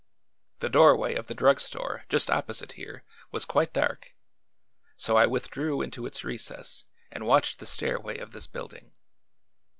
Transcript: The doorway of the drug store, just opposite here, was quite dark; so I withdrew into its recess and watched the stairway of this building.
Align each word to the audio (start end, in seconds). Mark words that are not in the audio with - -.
The 0.61 0.69
doorway 0.69 1.13
of 1.13 1.27
the 1.27 1.35
drug 1.35 1.59
store, 1.61 2.05
just 2.09 2.31
opposite 2.31 2.71
here, 2.71 3.03
was 3.29 3.45
quite 3.45 3.71
dark; 3.71 4.15
so 4.97 5.15
I 5.15 5.27
withdrew 5.27 5.83
into 5.83 6.07
its 6.07 6.23
recess 6.23 6.85
and 7.11 7.27
watched 7.27 7.59
the 7.59 7.67
stairway 7.67 8.17
of 8.17 8.31
this 8.31 8.47
building. 8.47 8.93